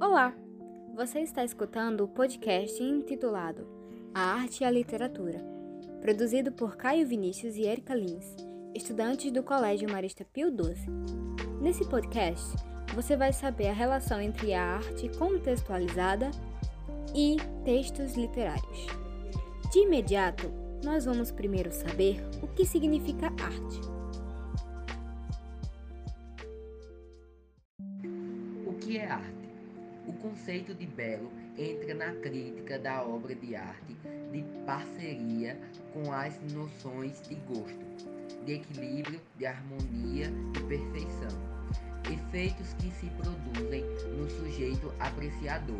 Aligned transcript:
Olá! 0.00 0.34
Você 0.96 1.20
está 1.20 1.44
escutando 1.44 2.00
o 2.00 2.08
podcast 2.08 2.82
intitulado 2.82 3.68
A 4.14 4.32
Arte 4.32 4.62
e 4.62 4.64
a 4.64 4.70
Literatura, 4.70 5.44
produzido 6.00 6.50
por 6.52 6.74
Caio 6.78 7.06
Vinícius 7.06 7.54
e 7.56 7.66
Erika 7.66 7.94
Lins, 7.94 8.34
estudantes 8.74 9.30
do 9.30 9.42
Colégio 9.42 9.92
Marista 9.92 10.24
Pio 10.24 10.48
XII. 10.48 10.86
Nesse 11.60 11.86
podcast, 11.86 12.56
você 12.94 13.14
vai 13.14 13.30
saber 13.34 13.68
a 13.68 13.74
relação 13.74 14.22
entre 14.22 14.54
a 14.54 14.76
arte 14.76 15.10
contextualizada 15.18 16.30
e 17.14 17.36
textos 17.62 18.14
literários. 18.14 18.86
De 19.70 19.80
imediato, 19.80 20.50
nós 20.82 21.04
vamos 21.04 21.30
primeiro 21.30 21.70
saber 21.70 22.24
o 22.42 22.48
que 22.48 22.64
significa 22.64 23.26
arte. 23.26 23.99
O 30.10 30.12
conceito 30.14 30.74
de 30.74 30.86
belo 30.86 31.30
entra 31.56 31.94
na 31.94 32.12
crítica 32.20 32.76
da 32.80 33.00
obra 33.00 33.32
de 33.32 33.54
arte 33.54 33.96
de 34.32 34.42
parceria 34.66 35.56
com 35.92 36.12
as 36.12 36.36
noções 36.52 37.22
de 37.28 37.36
gosto, 37.36 37.86
de 38.44 38.54
equilíbrio, 38.54 39.20
de 39.36 39.46
harmonia 39.46 40.26
e 40.26 40.62
perfeição, 40.64 41.28
efeitos 42.12 42.74
que 42.74 42.90
se 42.90 43.06
produzem 43.10 43.84
no 44.18 44.28
sujeito 44.28 44.92
apreciador. 44.98 45.78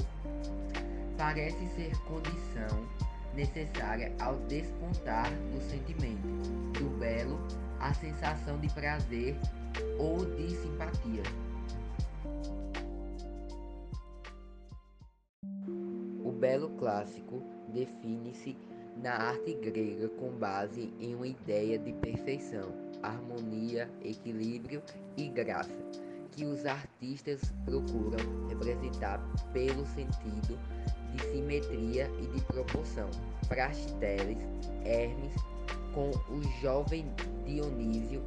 Parece 1.19 1.66
ser 1.74 1.91
condição 2.02 2.88
necessária 3.35 4.15
ao 4.21 4.37
despontar 4.47 5.29
do 5.52 5.60
sentimento 5.60 6.29
do 6.79 6.88
belo 7.01 7.37
a 7.80 7.93
sensação 7.95 8.60
de 8.60 8.69
prazer 8.69 9.35
ou 9.99 10.24
de 10.24 10.51
simpatia. 10.51 11.49
Belo 16.41 16.71
clássico 16.71 17.43
define-se 17.69 18.57
na 18.96 19.13
arte 19.13 19.55
grega 19.55 20.09
com 20.09 20.30
base 20.30 20.93
em 20.99 21.15
uma 21.15 21.27
ideia 21.27 21.79
de 21.79 21.93
perfeição, 21.93 22.73
harmonia, 23.02 23.88
equilíbrio 24.02 24.82
e 25.16 25.29
graça, 25.29 25.77
que 26.32 26.45
os 26.45 26.65
artistas 26.65 27.41
procuram 27.65 28.19
representar 28.49 29.21
pelo 29.52 29.87
sentido 29.87 30.59
de 31.13 31.23
simetria 31.30 32.10
e 32.21 32.27
de 32.27 32.45
proporção. 32.47 33.09
Praxiteles, 33.49 34.38
Hermes, 34.85 35.35
com 35.95 36.10
o 36.32 36.43
jovem 36.60 37.07
Dionísio, 37.45 38.23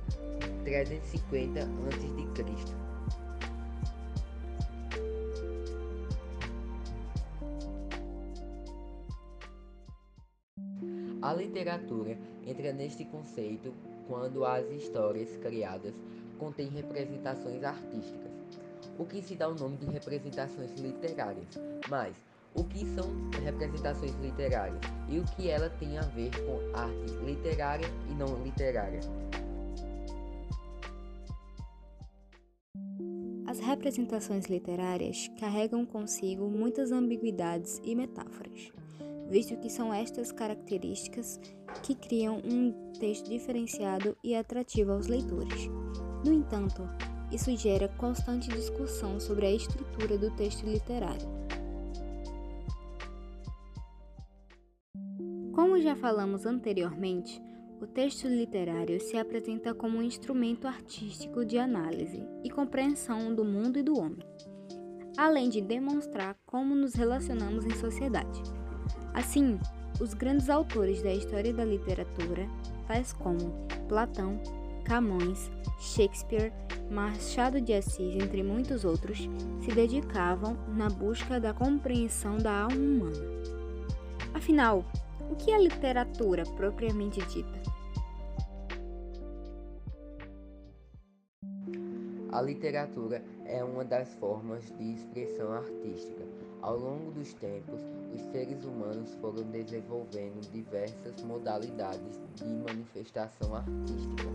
350 0.64 1.62
a.C. 1.62 2.93
A 11.24 11.34
literatura 11.34 12.18
entra 12.46 12.74
neste 12.74 13.06
conceito 13.06 13.74
quando 14.10 14.44
as 14.44 14.70
histórias 14.70 15.38
criadas 15.38 15.94
contêm 16.38 16.68
representações 16.68 17.64
artísticas, 17.64 18.30
o 19.00 19.06
que 19.06 19.22
se 19.22 19.34
dá 19.34 19.48
o 19.48 19.56
nome 19.56 19.78
de 19.78 19.86
representações 19.86 20.78
literárias. 20.78 21.48
Mas 21.90 22.14
o 22.54 22.66
que 22.66 22.86
são 22.88 23.06
representações 23.42 24.14
literárias 24.16 24.82
e 25.08 25.18
o 25.18 25.24
que 25.24 25.50
ela 25.50 25.70
tem 25.70 25.98
a 25.98 26.02
ver 26.02 26.30
com 26.46 26.78
arte 26.78 27.14
literária 27.26 27.88
e 28.12 28.14
não 28.16 28.44
literária? 28.44 29.00
As 33.48 33.60
representações 33.60 34.48
literárias 34.48 35.30
carregam 35.40 35.86
consigo 35.86 36.50
muitas 36.50 36.92
ambiguidades 36.92 37.80
e 37.86 37.96
metáforas 37.96 38.74
visto 39.30 39.58
que 39.58 39.70
são 39.70 39.94
estas 39.94 40.32
características 40.32 41.40
que 41.82 41.96
criam 41.96 42.38
um 42.44 42.72
texto 43.00 43.30
diferenciado 43.30 44.18
e 44.24 44.36
atrativo 44.36 44.92
aos 44.92 45.08
leitores. 45.08 45.70
No 46.26 46.32
entanto, 46.32 46.88
isso 47.32 47.56
gera 47.58 47.88
constante 47.88 48.48
discussão 48.50 49.20
sobre 49.20 49.48
a 49.48 49.52
estrutura 49.52 50.18
do 50.18 50.30
texto 50.32 50.66
literário. 50.66 51.28
Como 55.52 55.82
já 55.82 55.96
falamos 55.96 56.46
anteriormente, 56.46 57.42
o 57.82 57.88
texto 57.88 58.28
literário 58.28 59.00
se 59.02 59.18
apresenta 59.18 59.74
como 59.74 59.98
um 59.98 60.04
instrumento 60.04 60.68
artístico 60.68 61.44
de 61.44 61.58
análise 61.58 62.26
e 62.44 62.50
compreensão 62.50 63.36
do 63.36 63.44
mundo 63.44 63.78
e 63.78 63.84
do 63.84 64.00
homem, 64.00 64.26
além 65.18 65.50
de 65.50 65.60
demonstrar 65.60 66.38
como 66.46 66.74
nos 66.74 66.94
relacionamos 66.94 67.66
em 67.66 67.76
sociedade. 67.76 68.42
Assim, 69.14 69.60
os 70.00 70.14
grandes 70.14 70.50
autores 70.50 71.02
da 71.04 71.14
história 71.14 71.54
da 71.54 71.64
literatura, 71.64 72.48
tais 72.88 73.14
como 73.14 73.54
Platão, 73.88 74.40
Camões, 74.84 75.52
Shakespeare, 75.80 76.52
Machado 76.90 77.62
de 77.62 77.74
Assis, 77.74 78.16
entre 78.16 78.44
muitos 78.44 78.84
outros, 78.84 79.30
se 79.62 79.72
dedicavam 79.72 80.58
na 80.76 80.90
busca 80.90 81.40
da 81.40 81.54
compreensão 81.54 82.38
da 82.38 82.64
alma 82.64 82.76
humana. 82.76 83.26
Afinal, 84.34 84.84
o 85.30 85.36
que 85.36 85.52
é 85.52 85.58
literatura 85.58 86.44
propriamente 86.58 87.22
dita? 87.28 87.62
A 92.32 92.42
literatura 92.42 93.24
é 93.46 93.64
uma 93.64 93.86
das 93.86 94.14
formas 94.16 94.66
de 94.78 94.94
expressão 94.94 95.54
artística. 95.54 96.24
Ao 96.64 96.78
longo 96.78 97.12
dos 97.12 97.34
tempos, 97.34 97.82
os 98.16 98.22
seres 98.32 98.64
humanos 98.64 99.14
foram 99.16 99.44
desenvolvendo 99.52 100.50
diversas 100.50 101.22
modalidades 101.22 102.22
de 102.36 102.46
manifestação 102.46 103.54
artística, 103.54 104.30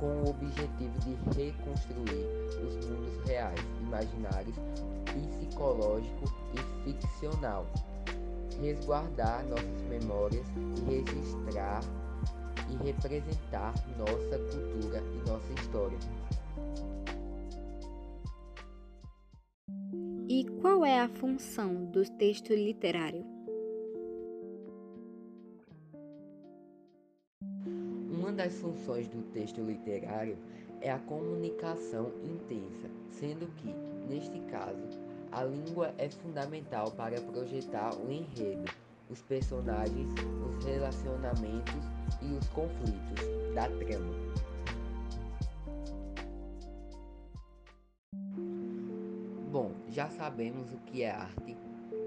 com 0.00 0.22
o 0.22 0.30
objetivo 0.30 0.98
de 1.00 1.14
reconstruir 1.36 2.26
os 2.66 2.86
mundos 2.86 3.22
reais, 3.26 3.60
imaginários, 3.82 4.56
psicológico 5.04 6.24
e 6.54 6.90
ficcional, 6.90 7.66
resguardar 8.58 9.44
nossas 9.44 9.82
memórias 9.82 10.46
e 10.56 10.94
registrar 10.94 11.82
e 12.70 12.82
representar 12.82 13.74
nossa 13.98 14.38
cultura 14.38 15.00
e 15.00 15.28
nossa 15.28 15.52
história. 15.60 15.98
E 20.34 20.44
qual 20.62 20.82
é 20.82 20.98
a 20.98 21.10
função 21.10 21.84
do 21.84 22.08
texto 22.16 22.54
literário? 22.54 23.22
Uma 28.10 28.32
das 28.32 28.54
funções 28.54 29.06
do 29.08 29.20
texto 29.34 29.60
literário 29.60 30.38
é 30.80 30.90
a 30.90 30.98
comunicação 31.00 32.10
intensa, 32.24 32.88
sendo 33.10 33.46
que, 33.56 33.74
neste 34.08 34.40
caso, 34.50 34.98
a 35.30 35.44
língua 35.44 35.92
é 35.98 36.08
fundamental 36.08 36.90
para 36.92 37.20
projetar 37.20 37.94
o 37.96 38.10
enredo, 38.10 38.72
os 39.10 39.20
personagens, 39.20 40.14
os 40.48 40.64
relacionamentos 40.64 41.84
e 42.22 42.32
os 42.32 42.48
conflitos 42.48 43.54
da 43.54 43.68
trama. 43.68 44.41
Já 49.92 50.08
sabemos 50.08 50.72
o 50.72 50.78
que 50.78 51.02
é 51.02 51.10
arte, 51.10 51.56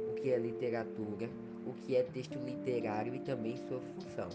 o 0.09 0.15
que 0.15 0.31
é 0.31 0.39
literatura, 0.39 1.29
o 1.67 1.73
que 1.73 1.95
é 1.95 2.01
texto 2.01 2.39
literário 2.39 3.13
e 3.13 3.19
também 3.19 3.55
sua 3.55 3.79
função. 3.79 4.29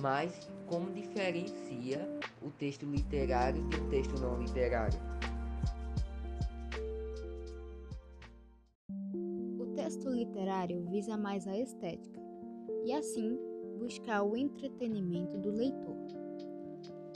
Mas 0.00 0.50
como 0.66 0.92
diferencia 0.92 2.06
o 2.42 2.50
texto 2.50 2.84
literário 2.84 3.62
do 3.62 3.88
texto 3.88 4.20
não 4.20 4.38
literário? 4.38 4.98
O 9.58 9.66
texto 9.74 10.10
literário 10.10 10.84
visa 10.90 11.16
mais 11.16 11.46
a 11.46 11.56
estética 11.56 12.20
e 12.84 12.92
assim 12.92 13.38
buscar 13.78 14.22
o 14.22 14.36
entretenimento 14.36 15.38
do 15.38 15.50
leitor. 15.50 15.96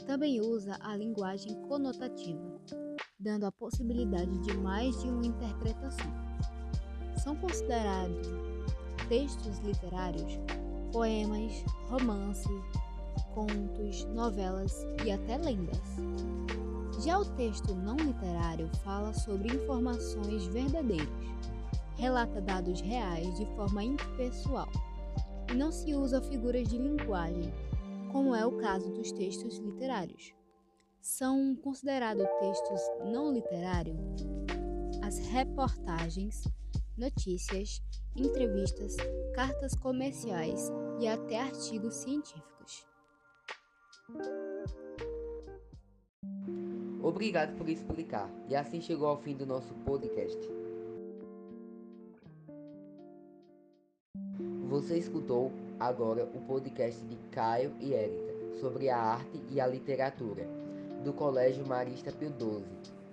Também 0.06 0.40
usa 0.40 0.78
a 0.80 0.96
linguagem 0.96 1.54
conotativa 1.68 2.59
dando 3.20 3.44
a 3.44 3.52
possibilidade 3.52 4.38
de 4.38 4.56
mais 4.56 4.98
de 5.02 5.08
uma 5.08 5.26
interpretação. 5.26 6.10
São 7.22 7.36
considerados 7.36 8.26
textos 9.08 9.58
literários 9.58 10.40
poemas, 10.90 11.64
romances, 11.88 12.62
contos, 13.34 14.04
novelas 14.06 14.86
e 15.04 15.12
até 15.12 15.36
lendas. 15.36 15.80
Já 17.04 17.18
o 17.18 17.24
texto 17.36 17.74
não 17.74 17.96
literário 17.96 18.68
fala 18.82 19.12
sobre 19.12 19.54
informações 19.54 20.46
verdadeiras, 20.46 21.08
relata 21.96 22.40
dados 22.40 22.80
reais 22.80 23.34
de 23.36 23.46
forma 23.54 23.84
impessoal 23.84 24.68
e 25.50 25.54
não 25.54 25.70
se 25.70 25.94
usa 25.94 26.20
figuras 26.22 26.68
de 26.68 26.78
linguagem, 26.78 27.52
como 28.12 28.34
é 28.34 28.44
o 28.44 28.52
caso 28.52 28.90
dos 28.90 29.12
textos 29.12 29.58
literários 29.58 30.34
são 31.00 31.56
considerados 31.56 32.26
textos 32.40 32.80
não 33.04 33.32
literários 33.32 33.96
as 35.02 35.18
reportagens, 35.18 36.44
notícias, 36.96 37.82
entrevistas, 38.14 38.96
cartas 39.34 39.74
comerciais 39.74 40.70
e 41.00 41.08
até 41.08 41.40
artigos 41.40 41.94
científicos. 41.94 42.86
Obrigado 47.02 47.56
por 47.56 47.68
explicar. 47.68 48.30
E 48.48 48.54
assim 48.54 48.80
chegou 48.80 49.08
ao 49.08 49.18
fim 49.18 49.34
do 49.34 49.46
nosso 49.46 49.74
podcast. 49.84 50.38
Você 54.68 54.98
escutou 54.98 55.50
agora 55.80 56.24
o 56.24 56.40
podcast 56.42 57.00
de 57.04 57.16
Caio 57.30 57.74
e 57.80 57.94
Érica 57.94 58.60
sobre 58.60 58.88
a 58.90 58.96
arte 58.96 59.42
e 59.50 59.60
a 59.60 59.66
literatura 59.66 60.46
do 61.02 61.12
Colégio 61.12 61.66
Marista 61.66 62.12
Pio 62.12 62.32
XII. 62.38 62.64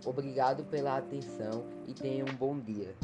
Obrigado 0.06 0.63
pela 0.66 0.98
atenção 0.98 1.66
e 1.88 1.94
tenha 1.94 2.24
um 2.24 2.36
bom 2.36 2.60
dia. 2.60 2.95